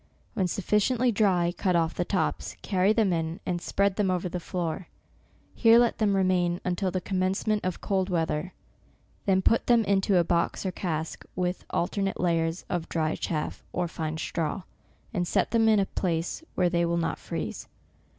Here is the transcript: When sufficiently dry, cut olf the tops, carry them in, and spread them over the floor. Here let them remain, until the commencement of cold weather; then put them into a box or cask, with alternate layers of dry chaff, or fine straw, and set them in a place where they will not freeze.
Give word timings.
When 0.33 0.47
sufficiently 0.47 1.11
dry, 1.11 1.53
cut 1.55 1.75
olf 1.75 1.93
the 1.93 2.03
tops, 2.03 2.55
carry 2.63 2.91
them 2.91 3.13
in, 3.13 3.39
and 3.45 3.61
spread 3.61 3.97
them 3.97 4.09
over 4.09 4.27
the 4.27 4.39
floor. 4.39 4.87
Here 5.53 5.77
let 5.77 5.99
them 5.99 6.15
remain, 6.15 6.59
until 6.65 6.89
the 6.89 6.99
commencement 6.99 7.63
of 7.63 7.81
cold 7.81 8.09
weather; 8.09 8.51
then 9.27 9.43
put 9.43 9.67
them 9.67 9.83
into 9.85 10.17
a 10.17 10.23
box 10.23 10.65
or 10.65 10.71
cask, 10.71 11.23
with 11.35 11.65
alternate 11.69 12.19
layers 12.19 12.65
of 12.67 12.89
dry 12.89 13.13
chaff, 13.13 13.63
or 13.73 13.87
fine 13.87 14.17
straw, 14.17 14.63
and 15.13 15.27
set 15.27 15.51
them 15.51 15.69
in 15.69 15.79
a 15.79 15.85
place 15.85 16.43
where 16.55 16.67
they 16.67 16.83
will 16.83 16.97
not 16.97 17.19
freeze. 17.19 17.67